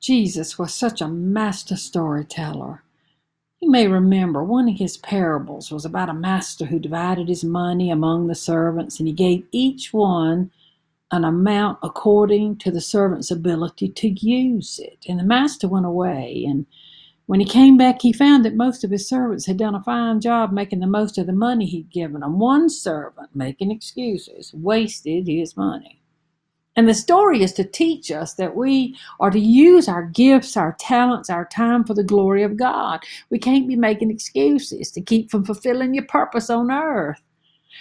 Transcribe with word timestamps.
Jesus 0.00 0.58
was 0.58 0.72
such 0.72 1.00
a 1.00 1.08
master 1.08 1.76
storyteller. 1.76 2.82
You 3.60 3.70
may 3.70 3.86
remember 3.86 4.42
one 4.42 4.68
of 4.68 4.78
his 4.78 4.96
parables 4.96 5.70
was 5.70 5.84
about 5.84 6.08
a 6.08 6.14
master 6.14 6.64
who 6.64 6.78
divided 6.78 7.28
his 7.28 7.44
money 7.44 7.90
among 7.90 8.26
the 8.26 8.34
servants 8.34 8.98
and 8.98 9.06
he 9.06 9.12
gave 9.12 9.46
each 9.52 9.92
one 9.92 10.50
an 11.12 11.24
amount 11.24 11.78
according 11.82 12.56
to 12.56 12.70
the 12.70 12.80
servant's 12.80 13.30
ability 13.30 13.88
to 13.90 14.08
use 14.08 14.78
it. 14.78 15.04
And 15.06 15.20
the 15.20 15.24
master 15.24 15.68
went 15.68 15.84
away 15.84 16.46
and 16.48 16.64
when 17.26 17.38
he 17.38 17.46
came 17.46 17.76
back, 17.76 18.02
he 18.02 18.12
found 18.12 18.44
that 18.44 18.56
most 18.56 18.82
of 18.82 18.90
his 18.90 19.08
servants 19.08 19.46
had 19.46 19.56
done 19.56 19.76
a 19.76 19.82
fine 19.82 20.20
job 20.20 20.50
making 20.50 20.80
the 20.80 20.88
most 20.88 21.16
of 21.16 21.26
the 21.26 21.32
money 21.32 21.64
he'd 21.64 21.88
given 21.88 22.22
them. 22.22 22.40
One 22.40 22.68
servant, 22.68 23.36
making 23.36 23.70
excuses, 23.70 24.52
wasted 24.52 25.28
his 25.28 25.56
money. 25.56 25.99
And 26.80 26.88
the 26.88 26.94
story 26.94 27.42
is 27.42 27.52
to 27.52 27.64
teach 27.64 28.10
us 28.10 28.32
that 28.36 28.56
we 28.56 28.96
are 29.20 29.30
to 29.30 29.38
use 29.38 29.86
our 29.86 30.02
gifts, 30.02 30.56
our 30.56 30.74
talents, 30.80 31.28
our 31.28 31.44
time 31.44 31.84
for 31.84 31.92
the 31.92 32.02
glory 32.02 32.42
of 32.42 32.56
God. 32.56 33.00
We 33.28 33.38
can't 33.38 33.68
be 33.68 33.76
making 33.76 34.10
excuses 34.10 34.90
to 34.92 35.02
keep 35.02 35.30
from 35.30 35.44
fulfilling 35.44 35.92
your 35.92 36.06
purpose 36.06 36.48
on 36.48 36.70
earth. 36.70 37.20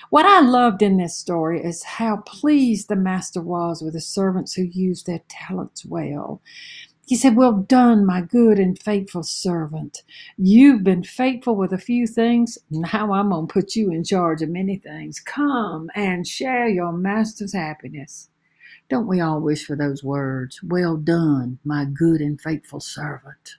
What 0.09 0.25
I 0.25 0.41
loved 0.41 0.81
in 0.81 0.97
this 0.97 1.15
story 1.15 1.63
is 1.63 1.81
how 1.81 2.17
pleased 2.25 2.89
the 2.89 2.97
master 2.97 3.41
was 3.41 3.81
with 3.81 3.93
the 3.93 4.01
servants 4.01 4.53
who 4.53 4.63
used 4.63 5.05
their 5.05 5.21
talents 5.29 5.85
well. 5.85 6.41
He 7.07 7.15
said, 7.15 7.37
Well 7.37 7.53
done, 7.53 8.05
my 8.05 8.19
good 8.19 8.59
and 8.59 8.77
faithful 8.77 9.23
servant. 9.23 10.03
You've 10.37 10.83
been 10.83 11.05
faithful 11.05 11.55
with 11.55 11.71
a 11.71 11.77
few 11.77 12.05
things. 12.05 12.57
Now 12.69 13.13
I'm 13.13 13.29
going 13.29 13.47
to 13.47 13.53
put 13.53 13.77
you 13.77 13.91
in 13.91 14.03
charge 14.03 14.41
of 14.41 14.49
many 14.49 14.75
things. 14.75 15.21
Come 15.21 15.89
and 15.95 16.27
share 16.27 16.67
your 16.67 16.91
master's 16.91 17.53
happiness. 17.53 18.27
Don't 18.89 19.07
we 19.07 19.21
all 19.21 19.39
wish 19.39 19.65
for 19.65 19.75
those 19.75 20.03
words? 20.03 20.61
Well 20.63 20.97
done, 20.97 21.59
my 21.63 21.85
good 21.85 22.21
and 22.21 22.39
faithful 22.39 22.79
servant. 22.79 23.57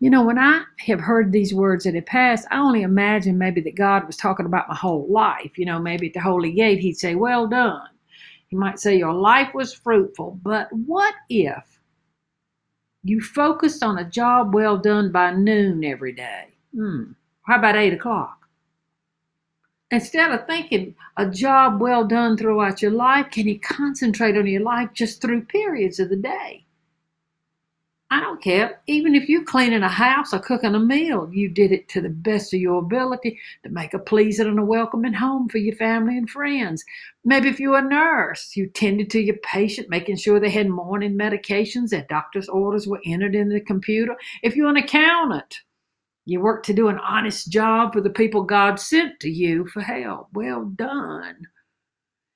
You 0.00 0.10
know, 0.10 0.24
when 0.24 0.38
I 0.38 0.64
have 0.80 1.00
heard 1.00 1.32
these 1.32 1.54
words 1.54 1.86
in 1.86 1.94
the 1.94 2.00
past, 2.02 2.46
I 2.50 2.58
only 2.58 2.82
imagine 2.82 3.38
maybe 3.38 3.60
that 3.62 3.76
God 3.76 4.06
was 4.06 4.16
talking 4.16 4.46
about 4.46 4.68
my 4.68 4.74
whole 4.74 5.06
life. 5.10 5.56
You 5.56 5.66
know, 5.66 5.78
maybe 5.78 6.08
at 6.08 6.14
the 6.14 6.20
Holy 6.20 6.52
Gate, 6.52 6.80
He'd 6.80 6.98
say, 6.98 7.14
Well 7.14 7.46
done. 7.46 7.88
He 8.48 8.56
might 8.56 8.78
say, 8.78 8.96
Your 8.96 9.14
life 9.14 9.54
was 9.54 9.72
fruitful. 9.74 10.38
But 10.42 10.68
what 10.72 11.14
if 11.28 11.74
you 13.04 13.20
focused 13.20 13.82
on 13.82 13.98
a 13.98 14.08
job 14.08 14.54
well 14.54 14.78
done 14.78 15.12
by 15.12 15.30
noon 15.30 15.84
every 15.84 16.12
day. 16.12 16.48
Hmm. 16.74 17.12
How 17.42 17.58
about 17.58 17.76
eight 17.76 17.92
o'clock? 17.92 18.43
Instead 19.90 20.30
of 20.30 20.46
thinking 20.46 20.94
a 21.16 21.28
job 21.28 21.80
well 21.80 22.04
done 22.04 22.36
throughout 22.36 22.82
your 22.82 22.90
life, 22.90 23.30
can 23.30 23.46
you 23.46 23.60
concentrate 23.60 24.36
on 24.36 24.46
your 24.46 24.62
life 24.62 24.90
just 24.94 25.20
through 25.20 25.44
periods 25.44 26.00
of 26.00 26.08
the 26.08 26.16
day? 26.16 26.64
I 28.10 28.20
don't 28.20 28.42
care. 28.42 28.80
Even 28.86 29.14
if 29.14 29.28
you're 29.28 29.44
cleaning 29.44 29.82
a 29.82 29.88
house 29.88 30.32
or 30.32 30.38
cooking 30.38 30.74
a 30.74 30.78
meal, 30.78 31.28
you 31.32 31.48
did 31.48 31.72
it 31.72 31.88
to 31.88 32.00
the 32.00 32.10
best 32.10 32.54
of 32.54 32.60
your 32.60 32.78
ability 32.78 33.40
to 33.64 33.70
make 33.70 33.92
a 33.92 33.98
pleasing 33.98 34.46
and 34.46 34.58
a 34.58 34.64
welcoming 34.64 35.14
home 35.14 35.48
for 35.48 35.58
your 35.58 35.74
family 35.74 36.16
and 36.16 36.30
friends. 36.30 36.84
Maybe 37.24 37.48
if 37.48 37.58
you're 37.58 37.78
a 37.78 37.82
nurse, 37.82 38.56
you 38.56 38.68
tended 38.68 39.10
to 39.10 39.20
your 39.20 39.38
patient, 39.38 39.90
making 39.90 40.16
sure 40.16 40.38
they 40.38 40.50
had 40.50 40.68
morning 40.68 41.18
medications, 41.18 41.88
their 41.88 42.06
doctor's 42.08 42.48
orders 42.48 42.86
were 42.86 43.00
entered 43.04 43.34
in 43.34 43.48
the 43.48 43.60
computer. 43.60 44.16
If 44.42 44.54
you're 44.54 44.68
an 44.68 44.76
accountant, 44.76 45.62
you 46.24 46.40
worked 46.40 46.66
to 46.66 46.72
do 46.72 46.88
an 46.88 46.98
honest 46.98 47.50
job 47.50 47.92
for 47.92 48.00
the 48.00 48.10
people 48.10 48.42
God 48.42 48.80
sent 48.80 49.20
to 49.20 49.30
you 49.30 49.66
for 49.66 49.82
help. 49.82 50.28
Well 50.32 50.64
done. 50.64 51.46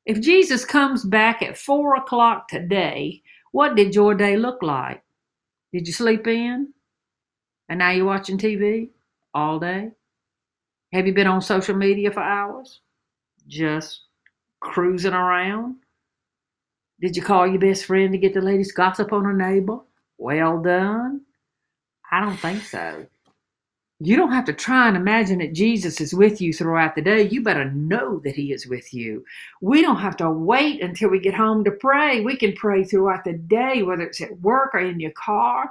If 0.05 0.21
Jesus 0.21 0.65
comes 0.65 1.05
back 1.05 1.43
at 1.43 1.59
four 1.59 1.97
o'clock 1.97 2.49
today, 2.49 3.23
what 3.53 3.77
did 3.77 3.95
your 3.95 4.15
day 4.15 4.37
look 4.37 4.63
like? 4.63 5.03
Did 5.73 5.87
you 5.87 5.93
sleep 5.93 6.27
in? 6.27 6.73
And 7.69 7.79
now 7.79 7.91
you're 7.91 8.07
watching 8.07 8.39
TV 8.39 8.89
all 9.35 9.59
day? 9.59 9.91
Have 10.93 11.07
you 11.07 11.13
been 11.13 11.27
on 11.27 11.43
social 11.43 11.77
media 11.77 12.11
for 12.11 12.23
hours? 12.23 12.81
Just 13.47 14.03
cruising 14.61 15.13
around? 15.13 15.77
Did 17.01 17.17
you 17.17 17.23
call 17.23 17.47
your 17.47 17.61
best 17.61 17.85
friend 17.85 18.13
to 18.13 18.19
get 18.19 18.35
the 18.35 18.41
latest 18.41 18.75
gossip 18.75 19.13
on 19.13 19.27
a 19.27 19.33
neighbor? 19.33 19.79
Well 20.17 20.61
done. 20.61 21.23
I 22.11 22.21
don't 22.21 22.37
think 22.39 22.63
so. 22.63 23.07
You 24.01 24.17
don't 24.17 24.33
have 24.33 24.45
to 24.45 24.53
try 24.53 24.87
and 24.87 24.97
imagine 24.97 25.39
that 25.39 25.55
Jesus 25.55 26.01
is 26.01 26.15
with 26.15 26.41
you 26.41 26.53
throughout 26.53 26.95
the 26.95 27.03
day. 27.03 27.29
You 27.29 27.43
better 27.43 27.71
know 27.73 28.21
that 28.21 28.37
He 28.37 28.53
is 28.53 28.67
with 28.67 28.95
you. 28.95 29.25
We 29.61 29.83
don't 29.83 29.97
have 29.97 30.17
to 30.19 30.31
wait 30.31 30.83
until 30.83 31.11
we 31.11 31.19
get 31.19 31.35
home 31.35 31.65
to 31.65 31.73
pray. 31.73 32.21
We 32.21 32.37
can 32.37 32.53
pray 32.53 32.85
throughout 32.85 33.25
the 33.25 33.33
day, 33.33 33.83
whether 33.83 34.03
it's 34.03 34.21
at 34.21 34.39
work 34.41 34.75
or 34.75 34.79
in 34.79 35.01
your 35.01 35.11
car. 35.13 35.71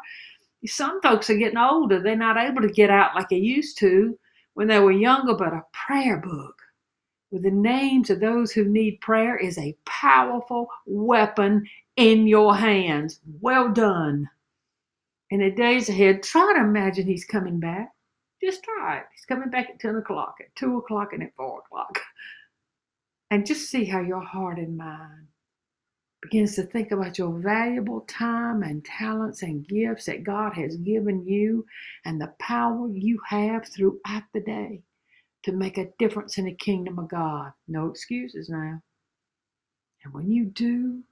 Some 0.65 1.01
folks 1.01 1.29
are 1.29 1.38
getting 1.38 1.57
older. 1.57 2.01
They're 2.01 2.17
not 2.17 2.35
able 2.35 2.61
to 2.63 2.67
get 2.67 2.89
out 2.89 3.15
like 3.15 3.29
they 3.29 3.38
used 3.38 3.77
to 3.79 4.19
when 4.55 4.67
they 4.67 4.79
were 4.79 4.91
younger, 4.91 5.33
but 5.33 5.53
a 5.53 5.63
prayer 5.71 6.17
book 6.17 6.55
with 7.31 7.44
the 7.44 7.51
names 7.51 8.09
of 8.09 8.19
those 8.19 8.51
who 8.51 8.65
need 8.65 9.01
prayer 9.01 9.38
is 9.38 9.57
a 9.57 9.77
powerful 9.85 10.67
weapon 10.85 11.65
in 11.95 12.27
your 12.27 12.55
hands. 12.55 13.19
Well 13.41 13.69
done. 13.69 14.29
In 15.29 15.41
the 15.41 15.51
days 15.51 15.89
ahead, 15.89 16.23
try 16.23 16.53
to 16.55 16.61
imagine 16.61 17.05
He's 17.05 17.25
coming 17.25 17.59
back. 17.59 17.91
Just 18.43 18.63
try 18.63 18.97
it. 18.97 19.05
He's 19.13 19.25
coming 19.25 19.49
back 19.49 19.69
at 19.69 19.79
10 19.79 19.95
o'clock, 19.95 20.35
at 20.39 20.55
2 20.55 20.77
o'clock, 20.77 21.13
and 21.13 21.23
at 21.23 21.35
4 21.35 21.59
o'clock. 21.59 21.99
And 23.29 23.45
just 23.45 23.69
see 23.69 23.83
how 23.83 23.99
your 23.99 24.21
heart 24.21 24.57
and 24.57 24.77
mind 24.77 25.27
begins 26.21 26.55
to 26.55 26.63
think 26.63 26.91
about 26.91 27.17
your 27.17 27.37
valuable 27.39 28.01
time 28.01 28.63
and 28.63 28.85
talents 28.85 29.43
and 29.43 29.67
gifts 29.67 30.05
that 30.05 30.23
God 30.23 30.53
has 30.53 30.77
given 30.77 31.25
you 31.25 31.65
and 32.05 32.21
the 32.21 32.33
power 32.39 32.87
you 32.89 33.19
have 33.27 33.67
throughout 33.67 34.23
the 34.33 34.39
day 34.39 34.81
to 35.43 35.51
make 35.51 35.77
a 35.77 35.89
difference 35.99 36.37
in 36.37 36.45
the 36.45 36.53
kingdom 36.53 36.99
of 36.99 37.09
God. 37.09 37.51
No 37.67 37.87
excuses 37.87 38.49
now. 38.49 38.81
And 40.03 40.13
when 40.13 40.31
you 40.31 40.45
do, 40.45 41.03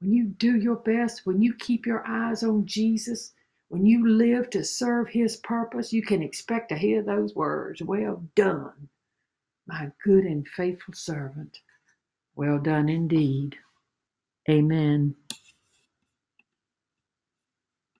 when 0.00 0.12
you 0.12 0.24
do 0.24 0.56
your 0.56 0.76
best, 0.76 1.22
when 1.24 1.40
you 1.40 1.54
keep 1.54 1.86
your 1.86 2.04
eyes 2.06 2.42
on 2.42 2.66
Jesus, 2.66 3.32
when 3.68 3.86
you 3.86 4.06
live 4.06 4.50
to 4.50 4.64
serve 4.64 5.08
His 5.08 5.36
purpose, 5.38 5.92
you 5.92 6.02
can 6.02 6.22
expect 6.22 6.68
to 6.70 6.76
hear 6.76 7.02
those 7.02 7.34
words 7.34 7.82
Well 7.82 8.22
done, 8.34 8.88
my 9.66 9.90
good 10.04 10.24
and 10.24 10.46
faithful 10.48 10.94
servant. 10.94 11.58
Well 12.36 12.58
done 12.58 12.88
indeed. 12.88 13.56
Amen. 14.50 15.14